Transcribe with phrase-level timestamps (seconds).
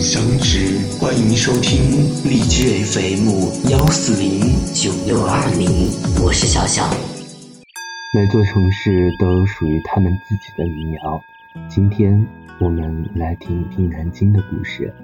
[0.00, 1.80] 相知，欢迎收听
[2.22, 5.90] 荔枝 FM 幺四零九六二零，
[6.24, 6.88] 我是小小。
[8.14, 11.20] 每座城市都有属于他们自己的民谣。
[11.68, 12.24] 今天
[12.60, 14.94] 我们来听一听南京的故事。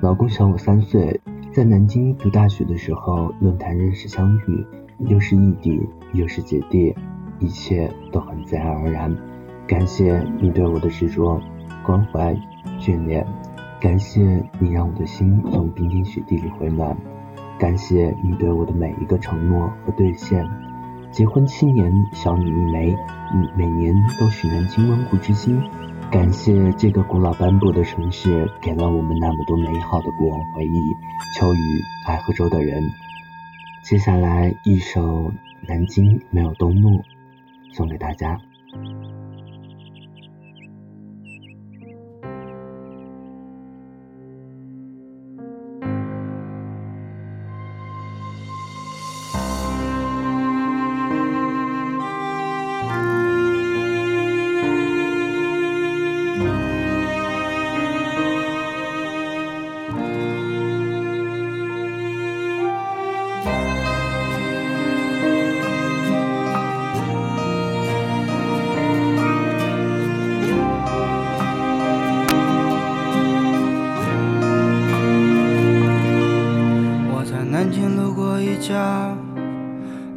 [0.00, 1.20] 老公小我三岁，
[1.52, 4.66] 在南京读大学的时候，论坛认识相遇，
[5.06, 5.80] 又是异地，
[6.12, 6.92] 又是姐弟，
[7.38, 9.16] 一切都很自然而然。
[9.68, 11.40] 感谢你对我的执着、
[11.86, 12.36] 关怀、
[12.80, 13.24] 眷恋，
[13.82, 16.96] 感谢你让我的心从冰天雪地里回暖，
[17.58, 20.48] 感谢你对我的每一个承诺和兑现。
[21.10, 22.96] 结婚七年，小女一枚，
[23.56, 25.60] 每年都许南京温故知新。
[26.12, 30.78] 感谢这个古老斑驳的城市，给了我们那么多美好的过往回忆。
[31.36, 31.58] 秋雨
[32.06, 32.84] 爱喝粥的人，
[33.82, 35.00] 接下来一首
[35.66, 36.98] 《南京没有冬怒》，
[37.72, 38.38] 送给大家。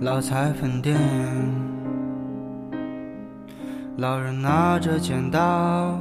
[0.06, 0.96] 老裁缝店，
[3.98, 6.00] 老人拿着剪刀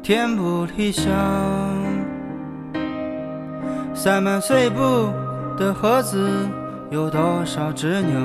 [0.00, 1.10] 填补理想，
[3.92, 5.10] 塞满碎布
[5.58, 6.30] 的盒子
[6.92, 8.20] 有多少只牛，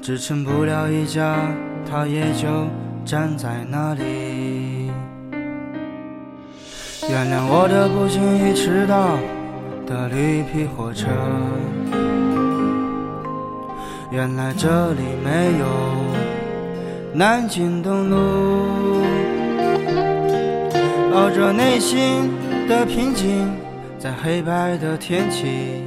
[0.00, 1.36] 支撑不了一家，
[1.84, 2.48] 他也就
[3.04, 4.90] 站在那里。
[7.10, 9.18] 原谅我的不经意迟到。
[9.92, 11.06] 的绿皮火车，
[14.10, 15.66] 原来这里没有
[17.12, 18.16] 南京东路。
[21.12, 22.30] 熬着内心
[22.66, 23.46] 的平静，
[23.98, 25.84] 在黑白的天气，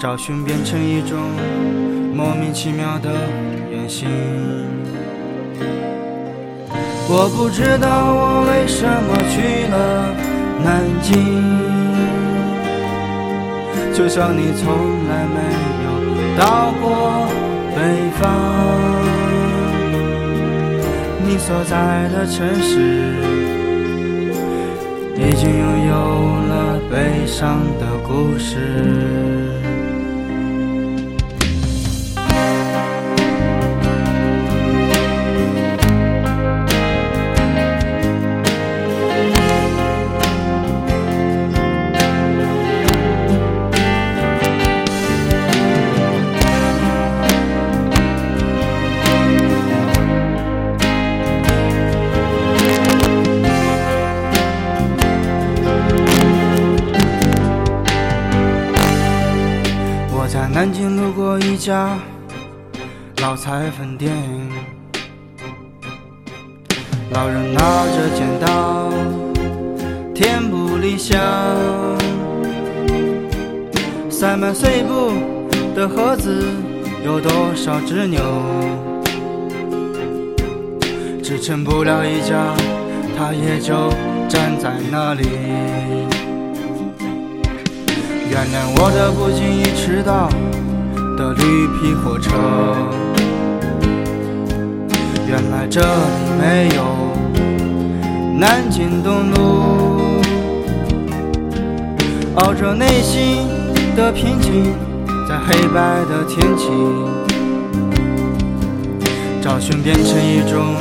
[0.00, 1.18] 找寻变成一种
[2.14, 3.10] 莫名其妙的
[3.70, 4.08] 远行。
[7.06, 10.32] 我不知道我为什么去了。
[10.64, 11.55] 南京，
[13.96, 15.40] 就像你从来没
[15.86, 15.88] 有
[16.38, 17.26] 到过
[17.74, 17.78] 北
[18.20, 18.22] 方。
[21.26, 23.14] 你所在的城市，
[25.16, 25.94] 已经拥有
[26.46, 29.65] 了悲伤的故事。
[60.66, 61.96] 南京路过一家
[63.22, 64.12] 老裁缝店，
[67.12, 68.90] 老人拿着剪刀
[70.12, 71.20] 填补理想，
[74.10, 75.12] 塞满碎布
[75.76, 76.44] 的盒子
[77.04, 78.20] 有多少只牛？
[81.22, 82.56] 支撑不了一家，
[83.16, 83.88] 他也就
[84.28, 85.28] 站在那里。
[88.28, 90.28] 原谅我的不经意迟到
[91.16, 92.30] 的绿皮火车，
[95.26, 95.86] 原来这里
[96.38, 96.84] 没有
[98.38, 100.20] 南京东路。
[102.34, 103.48] 熬着内心
[103.96, 104.74] 的平静，
[105.26, 106.68] 在黑白的天气，
[109.40, 110.76] 找寻变成一种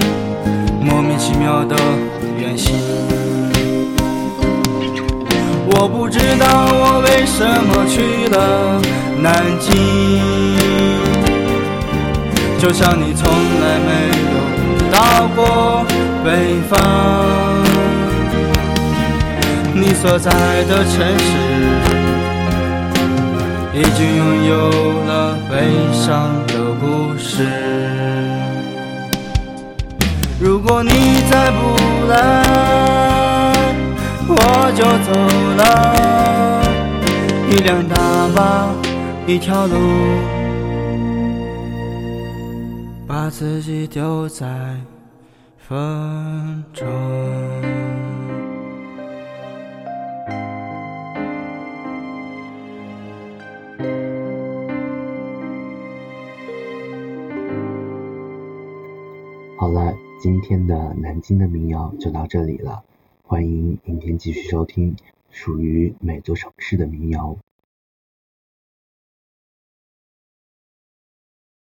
[0.81, 1.77] 莫名其妙的
[2.37, 2.75] 远行。
[5.67, 8.79] 我不知道我为什么去了
[9.19, 9.69] 南京，
[12.59, 13.27] 就像你从
[13.61, 13.89] 来没
[14.31, 14.35] 有
[14.91, 15.83] 到过
[16.23, 16.73] 北方。
[19.73, 20.31] 你所在
[20.69, 21.25] 的城市
[23.73, 24.53] 已经拥有
[25.07, 25.53] 了悲
[25.91, 27.45] 伤的故事。
[30.39, 30.91] 如果你
[31.29, 31.57] 再不
[32.09, 32.84] 来。
[34.57, 35.11] 我就走
[35.57, 35.63] 了，
[37.51, 37.95] 一辆大
[38.33, 38.73] 巴，
[39.27, 39.75] 一条路，
[43.05, 44.47] 把自己丢在
[45.57, 46.87] 风中。
[59.57, 62.81] 好了，今天的南京的民谣就到这里了，
[63.27, 64.95] 欢迎明天继续收听
[65.31, 67.35] 属于每座城市的民谣。